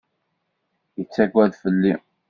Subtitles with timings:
[0.99, 1.93] Yettagad fell-i.